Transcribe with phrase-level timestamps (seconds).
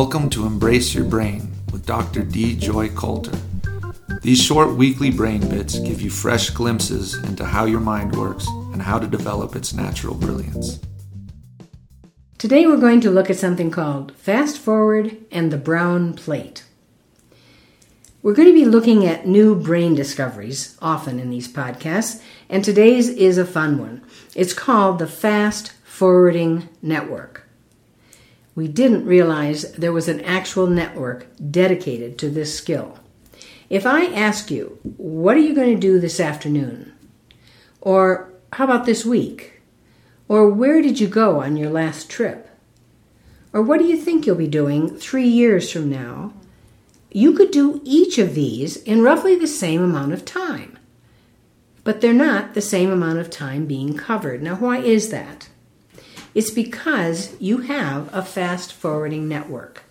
[0.00, 2.22] Welcome to Embrace Your Brain with Dr.
[2.22, 3.36] Dee Joy Coulter.
[4.22, 8.80] These short weekly brain bits give you fresh glimpses into how your mind works and
[8.80, 10.78] how to develop its natural brilliance.
[12.38, 16.62] Today we're going to look at something called Fast Forward and the Brown Plate.
[18.22, 23.08] We're going to be looking at new brain discoveries often in these podcasts, and today's
[23.08, 24.02] is a fun one.
[24.36, 27.47] It's called the Fast Forwarding Network
[28.58, 32.98] we didn't realize there was an actual network dedicated to this skill.
[33.70, 36.92] If I ask you, what are you going to do this afternoon?
[37.80, 39.62] Or how about this week?
[40.26, 42.50] Or where did you go on your last trip?
[43.52, 46.32] Or what do you think you'll be doing three years from now?
[47.12, 50.76] You could do each of these in roughly the same amount of time.
[51.84, 54.42] But they're not the same amount of time being covered.
[54.42, 55.48] Now, why is that?
[56.34, 59.84] It's because you have a fast forwarding network.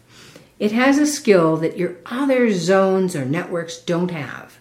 [0.60, 4.58] It has a skill that your other zones or networks don't have.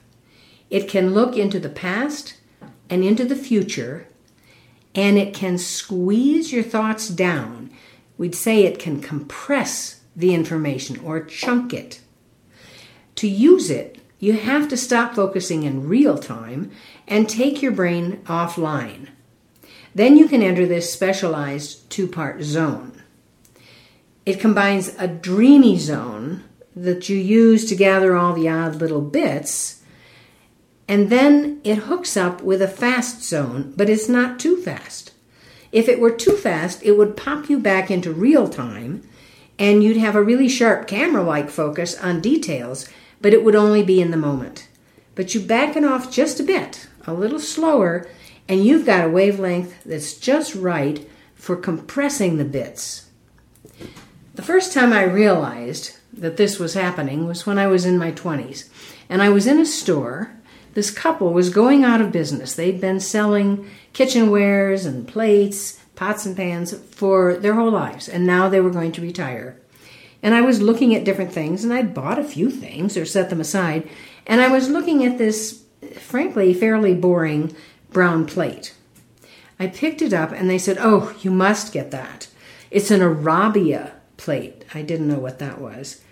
[0.68, 2.34] It can look into the past
[2.90, 4.06] and into the future,
[4.94, 7.70] and it can squeeze your thoughts down.
[8.18, 12.00] We'd say it can compress the information or chunk it.
[13.16, 16.70] To use it, you have to stop focusing in real time
[17.06, 19.08] and take your brain offline.
[19.96, 23.02] Then you can enter this specialized two part zone.
[24.26, 26.44] It combines a dreamy zone
[26.74, 29.82] that you use to gather all the odd little bits,
[30.86, 35.14] and then it hooks up with a fast zone, but it's not too fast.
[35.72, 39.02] If it were too fast, it would pop you back into real time,
[39.58, 42.86] and you'd have a really sharp camera like focus on details,
[43.22, 44.68] but it would only be in the moment.
[45.14, 48.06] But you back it off just a bit, a little slower,
[48.48, 53.08] and you've got a wavelength that's just right for compressing the bits.
[54.34, 58.12] The first time I realized that this was happening was when I was in my
[58.12, 58.68] 20s,
[59.08, 60.32] and I was in a store.
[60.74, 62.54] This couple was going out of business.
[62.54, 68.48] They'd been selling kitchenwares and plates, pots and pans for their whole lives, and now
[68.48, 69.60] they were going to retire.
[70.22, 73.30] And I was looking at different things, and I'd bought a few things or set
[73.30, 73.88] them aside,
[74.26, 75.62] and I was looking at this,
[75.98, 77.54] frankly, fairly boring
[77.96, 78.74] brown plate.
[79.58, 82.28] I picked it up and they said, Oh, you must get that.
[82.70, 84.66] It's an Arabia plate.
[84.74, 86.02] I didn't know what that was.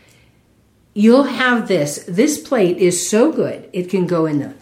[0.95, 2.03] You'll have this.
[2.09, 3.69] This plate is so good.
[3.75, 4.55] It can go in the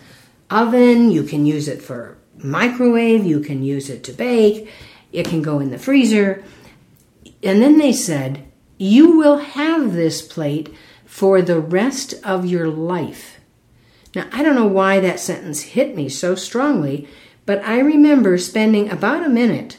[0.51, 4.69] oven, you can use it for microwave, you can use it to bake,
[5.13, 6.43] it can go in the freezer.
[7.41, 8.45] And then they said,
[8.79, 10.75] You will have this plate
[11.07, 13.39] for the rest of your life.
[14.15, 17.09] Now, I don't know why that sentence hit me so strongly,
[17.47, 19.79] but I remember spending about a minute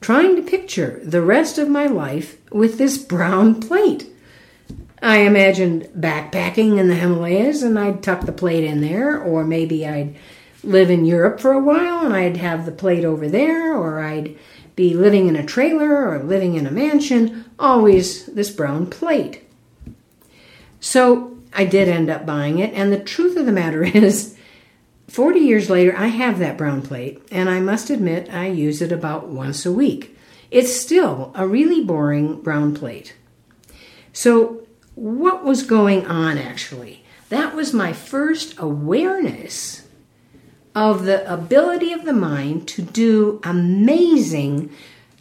[0.00, 4.06] trying to picture the rest of my life with this brown plate.
[5.00, 9.86] I imagined backpacking in the Himalayas and I'd tuck the plate in there, or maybe
[9.86, 10.14] I'd
[10.62, 14.36] live in Europe for a while and I'd have the plate over there, or I'd
[14.76, 19.42] be living in a trailer or living in a mansion, always this brown plate.
[20.80, 24.36] So I did end up buying it, and the truth of the matter is,
[25.08, 28.92] 40 years later, I have that brown plate, and I must admit I use it
[28.92, 30.16] about once a week.
[30.50, 33.14] It's still a really boring brown plate.
[34.12, 37.02] So, what was going on actually?
[37.30, 39.86] That was my first awareness
[40.74, 44.70] of the ability of the mind to do amazing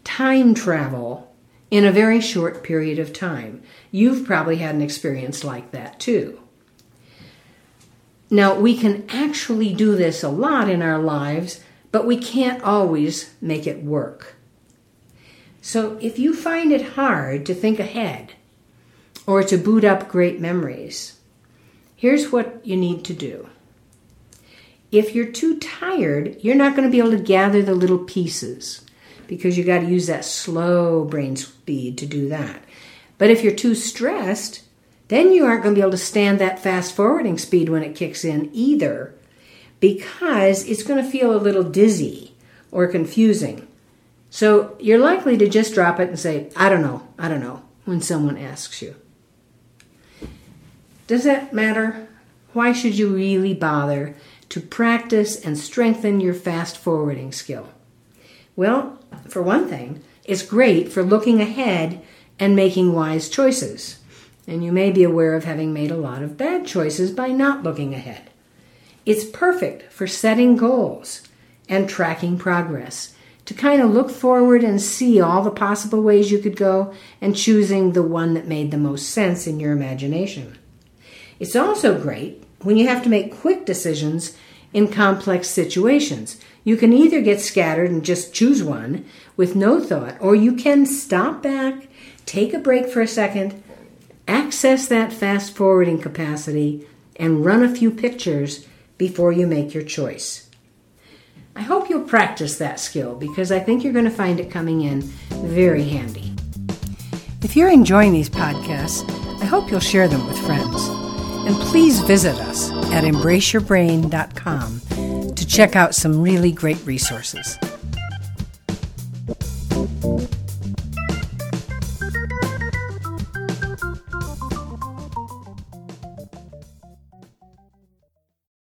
[0.04, 1.31] time travel
[1.72, 3.64] in a very short period of time.
[3.90, 6.40] You've probably had an experience like that too.
[8.30, 11.62] Now, we can actually do this a lot in our lives,
[11.92, 14.36] but we can't always make it work.
[15.62, 18.34] So, if you find it hard to think ahead
[19.26, 21.20] or to boot up great memories,
[21.96, 23.50] here's what you need to do.
[24.92, 28.82] If you're too tired, you're not going to be able to gather the little pieces
[29.32, 32.62] because you got to use that slow brain speed to do that.
[33.18, 34.62] But if you're too stressed,
[35.08, 37.96] then you aren't going to be able to stand that fast forwarding speed when it
[37.96, 39.16] kicks in either
[39.80, 42.36] because it's going to feel a little dizzy
[42.74, 43.66] or confusing.
[44.30, 47.64] So you're likely to just drop it and say, I don't know, I don't know,
[47.86, 48.96] when someone asks you.
[51.08, 52.10] Does that matter?
[52.52, 54.14] Why should you really bother
[54.50, 57.70] to practice and strengthen your fast forwarding skill?
[58.56, 62.02] Well, for one thing, it's great for looking ahead
[62.40, 64.00] and making wise choices.
[64.48, 67.64] And you may be aware of having made a lot of bad choices by not
[67.64, 68.30] looking ahead.
[69.06, 71.22] It's perfect for setting goals
[71.70, 73.16] and tracking progress
[73.46, 77.36] to kind of look forward and see all the possible ways you could go and
[77.36, 80.58] choosing the one that made the most sense in your imagination.
[81.40, 84.38] It's also great when you have to make quick decisions
[84.74, 86.40] in complex situations.
[86.64, 90.86] You can either get scattered and just choose one with no thought, or you can
[90.86, 91.88] stop back,
[92.26, 93.62] take a break for a second,
[94.28, 100.50] access that fast forwarding capacity, and run a few pictures before you make your choice.
[101.56, 104.82] I hope you'll practice that skill because I think you're going to find it coming
[104.82, 106.34] in very handy.
[107.44, 109.04] If you're enjoying these podcasts,
[109.42, 110.81] I hope you'll share them with friends.
[111.46, 117.58] And please visit us at embraceyourbrain.com to check out some really great resources.